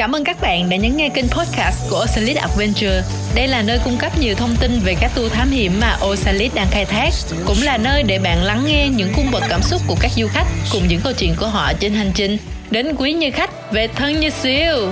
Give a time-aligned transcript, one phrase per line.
[0.00, 3.02] Cảm ơn các bạn đã nhấn nghe kênh podcast của Osalit Adventure.
[3.34, 6.54] Đây là nơi cung cấp nhiều thông tin về các tour thám hiểm mà Osalit
[6.54, 7.10] đang khai thác,
[7.46, 10.26] cũng là nơi để bạn lắng nghe những cung bậc cảm xúc của các du
[10.28, 12.38] khách cùng những câu chuyện của họ trên hành trình
[12.70, 14.88] đến quý như khách về thân như siêu.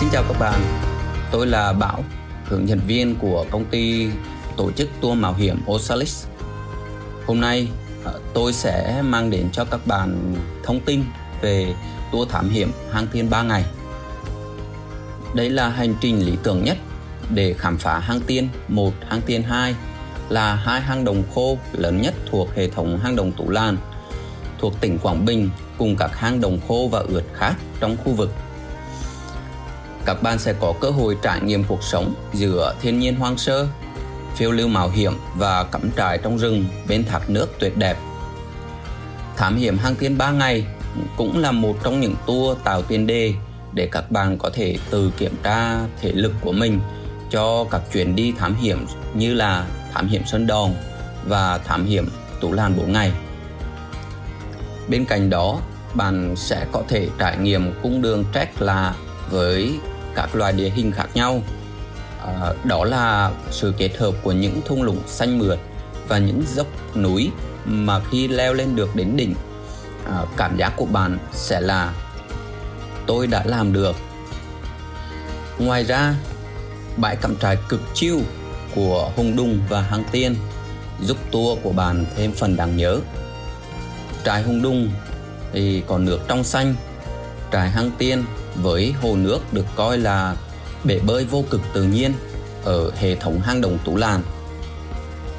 [0.00, 0.60] Xin chào các bạn,
[1.32, 2.04] tôi là Bảo,
[2.44, 4.06] hướng dẫn viên của công ty
[4.56, 6.26] tổ chức tour mạo hiểm Osalis.
[7.26, 7.68] Hôm nay
[8.06, 11.04] Ờ, tôi sẽ mang đến cho các bạn thông tin
[11.40, 11.74] về
[12.12, 13.64] tour thám hiểm hang tiên 3 ngày.
[15.34, 16.76] Đây là hành trình lý tưởng nhất
[17.30, 19.74] để khám phá hang tiên 1, hang tiên 2
[20.28, 23.76] là hai hang đồng khô lớn nhất thuộc hệ thống hang đồng Tủ Lan
[24.58, 28.30] thuộc tỉnh Quảng Bình cùng các hang đồng khô và ướt khác trong khu vực
[30.04, 33.68] các bạn sẽ có cơ hội trải nghiệm cuộc sống giữa thiên nhiên hoang sơ,
[34.36, 37.96] phiêu lưu mạo hiểm và cắm trại trong rừng bên thác nước tuyệt đẹp.
[39.36, 40.66] Thám hiểm hang tiên 3 ngày
[41.16, 43.34] cũng là một trong những tour tạo tiền đề
[43.72, 46.80] để các bạn có thể tự kiểm tra thể lực của mình
[47.30, 50.70] cho các chuyến đi thám hiểm như là thám hiểm Sơn Đòn
[51.24, 52.08] và thám hiểm
[52.40, 53.12] Tủ Lan 4 ngày.
[54.88, 55.60] Bên cạnh đó,
[55.94, 58.94] bạn sẽ có thể trải nghiệm cung đường trek là
[59.30, 59.78] với
[60.14, 61.42] các loại địa hình khác nhau
[62.26, 65.58] à, đó là sự kết hợp của những thung lũng xanh mượt
[66.08, 67.30] và những dốc núi
[67.64, 69.34] mà khi leo lên được đến đỉnh
[70.04, 71.92] à, cảm giác của bạn sẽ là
[73.06, 73.96] tôi đã làm được.
[75.58, 76.14] Ngoài ra
[76.96, 78.20] bãi cắm trại cực chiêu
[78.74, 80.34] của hùng đùng và hang tiên
[81.00, 82.98] giúp tour của bạn thêm phần đáng nhớ.
[84.24, 84.90] Trại hùng đùng
[85.52, 86.74] thì có nước trong xanh
[87.52, 88.24] trại hang tiên
[88.54, 90.36] với hồ nước được coi là
[90.84, 92.12] bể bơi vô cực tự nhiên
[92.64, 94.22] ở hệ thống hang động Tú Làn.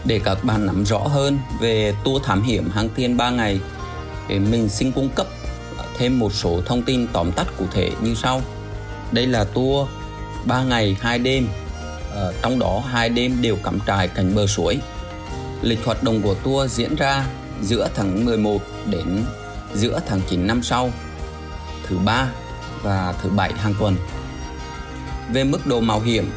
[0.06, 3.60] Để các bạn nắm rõ hơn về tour thám hiểm hang tiên 3 ngày,
[4.28, 5.28] thì mình xin cung cấp
[5.98, 8.42] thêm một số thông tin tóm tắt cụ thể như sau.
[9.12, 9.90] Đây là tour
[10.46, 11.48] 3 ngày 2 đêm,
[12.14, 14.78] ờ, trong đó hai đêm đều cắm trại cạnh bờ suối.
[15.62, 17.26] Lịch hoạt động của tour diễn ra
[17.62, 19.26] giữa tháng 11 đến
[19.74, 20.92] giữa tháng 9 năm sau.
[21.88, 22.28] Thứ ba
[22.84, 23.96] và thứ bảy hàng tuần.
[25.34, 26.32] Về mức độ mạo hiểm,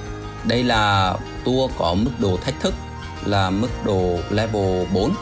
[0.45, 1.15] đây là
[1.45, 2.75] tour có mức độ thách thức
[3.25, 5.15] là mức độ level 4.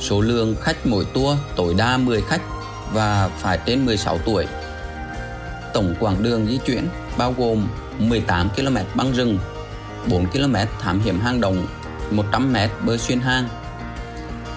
[0.00, 2.40] Số lượng khách mỗi tour tối đa 10 khách
[2.92, 4.46] và phải trên 16 tuổi.
[5.74, 7.68] Tổng quãng đường di chuyển bao gồm
[7.98, 9.38] 18 km băng rừng,
[10.06, 11.66] 4 km thám hiểm hang động,
[12.10, 12.56] 100 m
[12.86, 13.48] bơi xuyên hang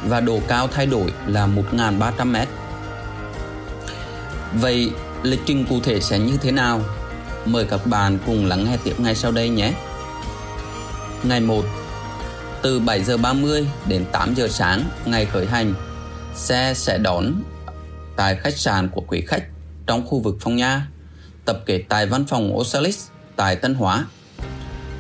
[0.08, 2.36] và độ cao thay đổi là 1.300 m.
[4.54, 4.92] Vậy
[5.24, 6.82] Lịch trình cụ thể sẽ như thế nào?
[7.46, 9.74] Mời các bạn cùng lắng nghe tiếp ngay sau đây nhé.
[11.24, 11.66] Ngày 1
[12.62, 15.74] Từ 7 giờ 30 đến 8 giờ sáng ngày khởi hành,
[16.36, 17.34] xe sẽ đón
[18.16, 19.44] tại khách sạn của quý khách
[19.88, 20.88] trong khu vực Phong Nha,
[21.46, 24.06] tập kết tại văn phòng Osalis tại Tân Hóa.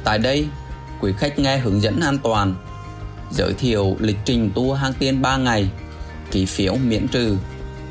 [0.03, 0.47] Tại đây,
[1.01, 2.55] quý khách nghe hướng dẫn an toàn,
[3.31, 5.69] giới thiệu lịch trình tour hang tiên 3 ngày,
[6.31, 7.37] ký phiếu miễn trừ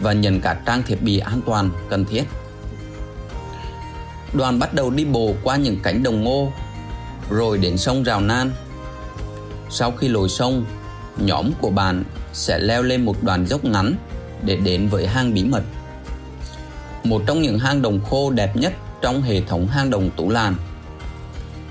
[0.00, 2.24] và nhận các trang thiết bị an toàn cần thiết.
[4.32, 6.52] Đoàn bắt đầu đi bộ qua những cánh đồng ngô,
[7.30, 8.52] rồi đến sông Rào Nan.
[9.70, 10.64] Sau khi lội sông,
[11.16, 13.94] nhóm của bạn sẽ leo lên một đoạn dốc ngắn
[14.44, 15.62] để đến với hang bí mật.
[17.04, 18.72] Một trong những hang đồng khô đẹp nhất
[19.02, 20.54] trong hệ thống hang đồng Tủ Làn.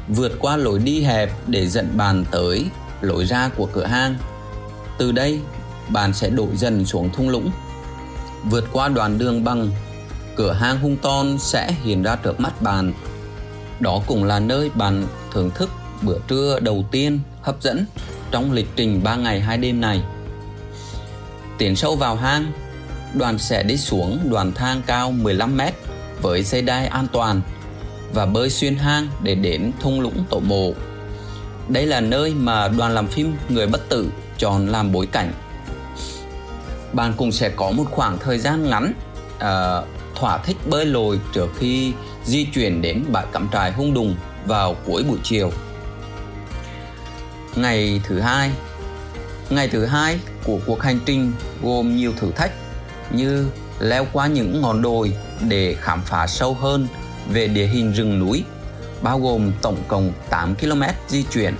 [0.08, 2.66] Vượt qua lối đi hẹp để dẫn bạn tới
[3.02, 4.16] lối ra của cửa hang.
[4.98, 5.40] Từ đây,
[5.90, 7.52] bạn sẽ đổ dần xuống thung lũng
[8.44, 9.70] Vượt qua đoạn đường bằng,
[10.36, 12.94] cửa hang hung ton sẽ hiện ra trước mắt bạn.
[13.80, 15.70] Đó cũng là nơi bạn thưởng thức
[16.02, 17.86] bữa trưa đầu tiên hấp dẫn
[18.32, 20.02] trong lịch trình 3 ngày 2 đêm này.
[21.58, 22.52] Tiến sâu vào hang,
[23.14, 25.74] đoàn sẽ đi xuống đoàn thang cao 15 mét
[26.22, 27.42] với dây đai an toàn
[28.14, 30.74] và bơi xuyên hang để đến thung lũng tổ mộ.
[31.70, 35.34] Đây là nơi mà đoàn làm phim Người Bất Tử chọn làm bối cảnh
[36.94, 38.94] bạn cũng sẽ có một khoảng thời gian ngắn
[39.36, 41.94] uh, thỏa thích bơi lội trước khi
[42.26, 44.16] di chuyển đến bãi cắm trại hung đùng
[44.46, 45.52] vào cuối buổi chiều.
[47.56, 48.52] Ngày thứ hai
[49.50, 51.32] Ngày thứ hai của cuộc hành trình
[51.64, 52.52] gồm nhiều thử thách
[53.12, 53.48] như
[53.80, 55.14] leo qua những ngọn đồi
[55.50, 56.88] để khám phá sâu hơn
[57.30, 58.44] về địa hình rừng núi,
[59.02, 61.56] bao gồm tổng cộng 8 km di chuyển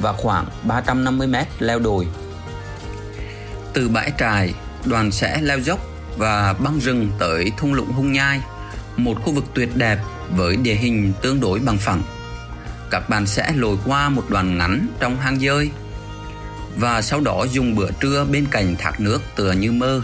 [0.00, 2.06] và khoảng 350 m leo đồi
[3.72, 4.54] từ bãi trại,
[4.84, 8.40] đoàn sẽ leo dốc và băng rừng tới thung lũng Hung Nhai,
[8.96, 9.98] một khu vực tuyệt đẹp
[10.36, 12.02] với địa hình tương đối bằng phẳng.
[12.90, 15.70] Các bạn sẽ lội qua một đoạn ngắn trong hang dơi
[16.76, 20.02] và sau đó dùng bữa trưa bên cạnh thác nước tựa như mơ.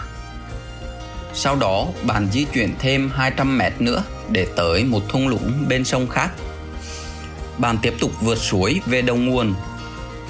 [1.35, 5.85] Sau đó bạn di chuyển thêm 200 mét nữa để tới một thung lũng bên
[5.85, 6.31] sông khác.
[7.59, 9.55] Bạn tiếp tục vượt suối về đầu nguồn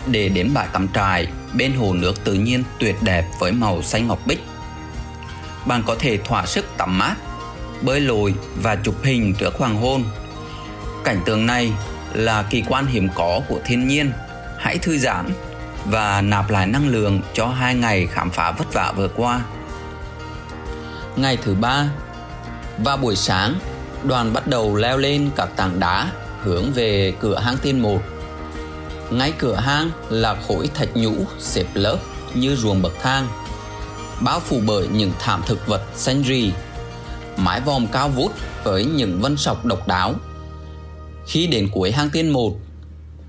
[0.06, 4.06] để đến bãi tắm trại bên hồ nước tự nhiên tuyệt đẹp với màu xanh
[4.06, 4.40] ngọc bích.
[5.66, 7.14] Bạn có thể thỏa sức tắm mát,
[7.82, 10.04] bơi lội và chụp hình trước hoàng hôn.
[11.04, 11.72] Cảnh tượng này
[12.12, 14.12] là kỳ quan hiếm có của thiên nhiên.
[14.58, 15.30] Hãy thư giãn
[15.84, 19.40] và nạp lại năng lượng cho hai ngày khám phá vất vả vừa qua.
[21.16, 21.88] Ngày thứ ba,
[22.78, 23.54] vào buổi sáng,
[24.04, 26.10] đoàn bắt đầu leo lên các tảng đá
[26.42, 28.00] hướng về cửa hang tiên một.
[29.10, 31.98] Ngay cửa hang là khối thạch nhũ xếp lớp
[32.34, 33.28] như ruộng bậc thang,
[34.20, 36.52] bao phủ bởi những thảm thực vật xanh rì,
[37.36, 38.32] mái vòm cao vút
[38.64, 40.14] với những vân sọc độc đáo.
[41.26, 42.56] Khi đến cuối hang tiên một,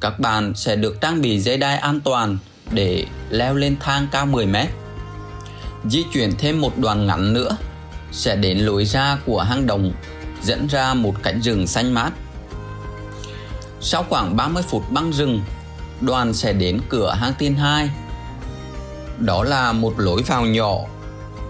[0.01, 2.37] các bạn sẽ được trang bị dây đai an toàn
[2.71, 4.67] để leo lên thang cao 10 mét.
[5.89, 7.57] Di chuyển thêm một đoạn ngắn nữa
[8.11, 9.93] sẽ đến lối ra của hang động
[10.43, 12.11] dẫn ra một cánh rừng xanh mát.
[13.81, 15.41] Sau khoảng 30 phút băng rừng,
[16.01, 17.89] đoàn sẽ đến cửa hang tiên 2.
[19.25, 20.75] Đó là một lối vào nhỏ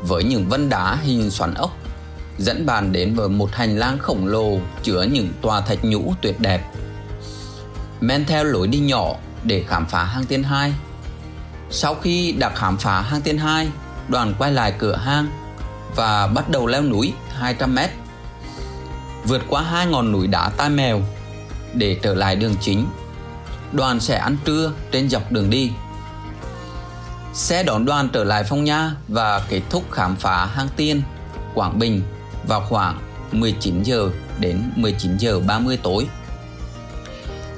[0.01, 1.71] với những vân đá hình xoắn ốc
[2.37, 6.39] dẫn bàn đến với một hành lang khổng lồ chứa những tòa thạch nhũ tuyệt
[6.39, 6.71] đẹp.
[8.01, 10.73] Men theo lối đi nhỏ để khám phá hang tiên 2.
[11.69, 13.67] Sau khi đã khám phá hang tiên 2,
[14.07, 15.27] đoàn quay lại cửa hang
[15.95, 17.87] và bắt đầu leo núi 200m,
[19.25, 21.01] Vượt qua hai ngọn núi đá tai mèo
[21.73, 22.85] để trở lại đường chính.
[23.71, 25.71] Đoàn sẽ ăn trưa trên dọc đường đi.
[27.33, 31.01] Xe đón đoàn trở lại Phong Nha và kết thúc khám phá hang tiên
[31.53, 32.01] Quảng Bình
[32.47, 32.99] vào khoảng
[33.31, 36.07] 19 giờ đến 19 giờ 30 tối.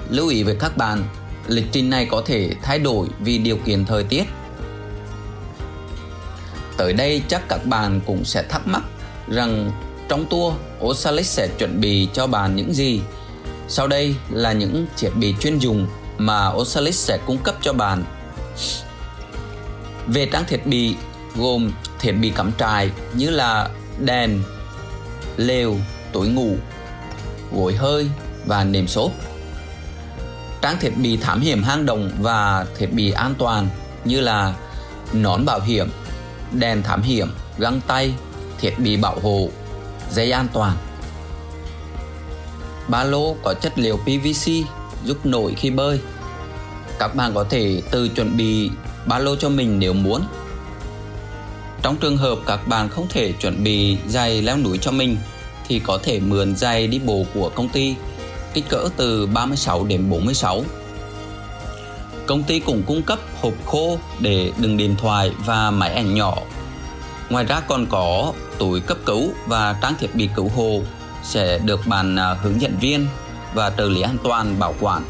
[0.09, 1.03] Lưu ý với các bạn,
[1.47, 4.23] lịch trình này có thể thay đổi vì điều kiện thời tiết.
[6.77, 8.83] Tới đây chắc các bạn cũng sẽ thắc mắc
[9.27, 9.71] rằng
[10.09, 13.01] trong tour Osalis sẽ chuẩn bị cho bạn những gì.
[13.67, 15.87] Sau đây là những thiết bị chuyên dùng
[16.17, 18.03] mà Osalis sẽ cung cấp cho bạn.
[20.07, 20.95] Về trang thiết bị
[21.35, 23.69] gồm thiết bị cắm trại như là
[23.99, 24.43] đèn,
[25.37, 25.77] lều,
[26.11, 26.55] túi ngủ,
[27.51, 28.09] gối hơi
[28.45, 29.11] và nệm xốp
[30.63, 33.69] trang thiết bị thám hiểm hang động và thiết bị an toàn
[34.05, 34.53] như là
[35.13, 35.89] nón bảo hiểm,
[36.51, 38.13] đèn thám hiểm, găng tay,
[38.59, 39.49] thiết bị bảo hộ,
[40.11, 40.77] dây an toàn.
[42.87, 44.51] Ba lô có chất liệu PVC
[45.03, 45.99] giúp nổi khi bơi.
[46.99, 48.69] Các bạn có thể tự chuẩn bị
[49.05, 50.21] ba lô cho mình nếu muốn.
[51.81, 55.17] Trong trường hợp các bạn không thể chuẩn bị giày leo núi cho mình,
[55.67, 57.95] thì có thể mượn giày đi bộ của công ty,
[58.53, 60.63] kích cỡ từ 36 đến 46.
[62.25, 66.35] Công ty cũng cung cấp hộp khô để đựng điện thoại và máy ảnh nhỏ.
[67.29, 70.81] Ngoài ra còn có túi cấp cứu và trang thiết bị cứu hộ
[71.23, 73.07] sẽ được bàn à, hướng dẫn viên
[73.53, 75.03] và trợ lý an toàn, bảo quản.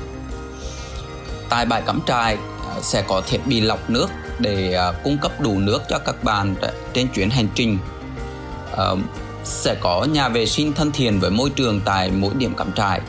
[1.49, 2.37] Tại bãi cắm trại
[2.81, 4.07] sẽ có thiết bị lọc nước
[4.39, 6.55] để à, cung cấp đủ nước cho các bạn
[6.93, 7.77] trên chuyến hành trình.
[8.71, 8.97] Ờ,
[9.43, 13.01] sẽ có nhà vệ sinh thân thiện với môi trường tại mỗi điểm cắm trại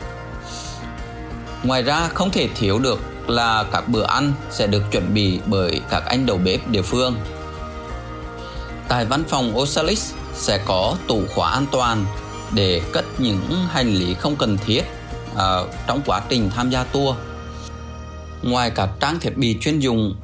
[1.65, 5.81] Ngoài ra không thể thiếu được là các bữa ăn sẽ được chuẩn bị bởi
[5.89, 7.15] các anh đầu bếp địa phương.
[8.87, 12.05] Tại văn phòng Osalis sẽ có tủ khóa an toàn
[12.51, 14.83] để cất những hành lý không cần thiết
[15.33, 15.39] uh,
[15.87, 17.15] trong quá trình tham gia tour.
[18.43, 20.15] Ngoài các trang thiết bị chuyên dùng,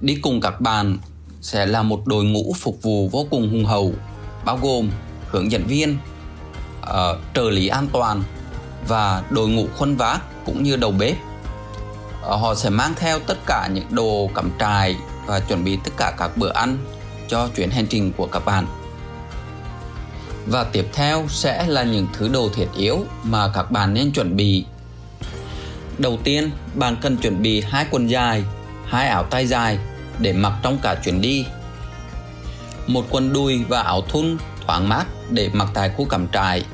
[0.00, 0.98] đi cùng các bạn
[1.40, 3.92] sẽ là một đội ngũ phục vụ vô cùng hùng hậu,
[4.44, 4.90] bao gồm
[5.28, 5.96] hướng dẫn viên,
[6.82, 6.88] uh,
[7.34, 8.22] trợ lý an toàn
[8.88, 11.16] và đội ngũ khuân vác cũng như đầu bếp.
[11.16, 15.90] Uh, họ sẽ mang theo tất cả những đồ cắm trại và chuẩn bị tất
[15.96, 16.78] cả các bữa ăn
[17.28, 18.66] cho chuyến hành trình của các bạn.
[20.46, 24.36] Và tiếp theo sẽ là những thứ đồ thiết yếu mà các bạn nên chuẩn
[24.36, 24.64] bị
[26.00, 28.44] đầu tiên bạn cần chuẩn bị hai quần dài
[28.86, 29.78] hai áo tay dài
[30.18, 31.46] để mặc trong cả chuyến đi
[32.86, 36.64] một quần đùi và áo thun thoáng mát để mặc tại khu cắm trại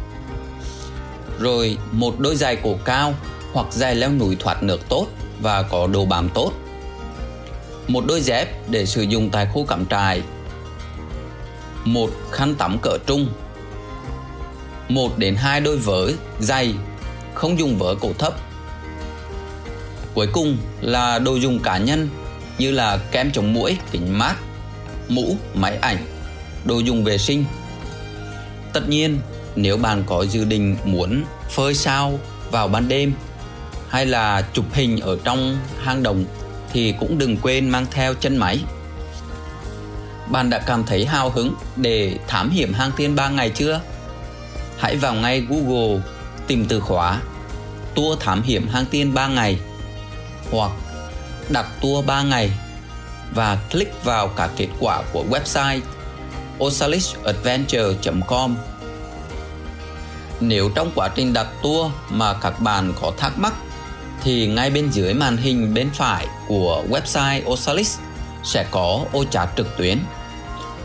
[1.39, 3.15] rồi một đôi giày cổ cao
[3.53, 5.07] hoặc giày leo núi thoát nước tốt
[5.41, 6.53] và có độ bám tốt.
[7.89, 10.23] Một đôi dép để sử dụng tại khu cắm trại.
[11.85, 13.29] Một khăn tắm cỡ trung.
[14.89, 16.75] Một đến hai đôi vớ dày,
[17.35, 18.35] không dùng vớ cổ thấp.
[20.17, 22.09] Cuối cùng là đồ dùng cá nhân
[22.59, 24.35] như là kem chống muỗi, kính mát,
[25.09, 25.97] mũ, máy ảnh,
[26.65, 27.45] đồ dùng vệ sinh.
[28.73, 29.19] Tất nhiên,
[29.57, 32.19] nếu bạn có dự định muốn phơi sao
[32.51, 33.13] vào ban đêm
[33.89, 36.25] hay là chụp hình ở trong hang động
[36.73, 38.61] thì cũng đừng quên mang theo chân máy.
[40.31, 43.81] Bạn đã cảm thấy hào hứng để thám hiểm hang tiên 3 ngày chưa?
[44.79, 46.03] Hãy vào ngay Google
[46.47, 47.21] tìm từ khóa
[47.95, 49.59] tour thám hiểm hang tiên 3 ngày
[50.51, 50.71] hoặc
[51.49, 52.51] đặt tour 3 ngày
[53.35, 55.81] và click vào cả kết quả của website
[56.59, 58.57] osalisadventure.com
[60.41, 63.55] Nếu trong quá trình đặt tour mà các bạn có thắc mắc
[64.23, 67.99] thì ngay bên dưới màn hình bên phải của website Osalis
[68.45, 69.99] sẽ có ô chat trực tuyến.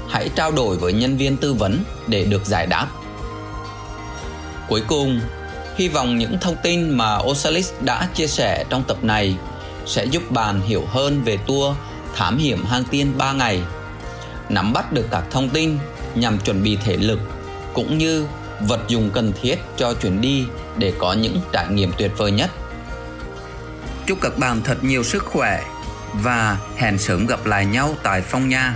[0.10, 2.88] Hãy trao đổi với nhân viên tư vấn để được giải đáp.
[4.70, 5.20] Cuối cùng,
[5.78, 9.36] hy vọng những thông tin mà Osalis đã chia sẻ trong tập này
[9.86, 11.76] sẽ giúp bạn hiểu hơn về tour
[12.16, 13.62] thám hiểm hang tiên 3 ngày,
[14.50, 15.78] nắm bắt được các thông tin
[16.16, 17.20] nhằm chuẩn bị thể lực
[17.74, 18.26] cũng như
[18.68, 20.46] vật dụng cần thiết cho chuyến đi
[20.78, 22.52] để có những trải nghiệm tuyệt vời nhất.
[24.08, 25.64] Chúc các bạn thật nhiều sức khỏe
[26.14, 28.76] và hẹn sớm gặp lại nhau tại Phong Nha.